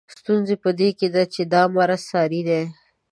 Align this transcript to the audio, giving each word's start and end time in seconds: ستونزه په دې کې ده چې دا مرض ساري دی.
ستونزه 0.17 0.55
په 0.63 0.69
دې 0.79 0.89
کې 0.97 1.07
ده 1.15 1.23
چې 1.33 1.41
دا 1.53 1.61
مرض 1.75 2.01
ساري 2.11 2.41
دی. 2.47 2.61